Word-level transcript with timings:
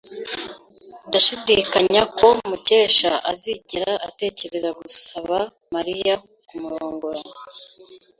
Ndashidikanya 1.07 2.01
ko 2.17 2.27
Mukesha 2.49 3.11
azigera 3.31 3.93
atekereza 4.07 4.69
gusaba 4.79 5.37
Mariya 5.73 6.13
kumurongora. 6.47 7.21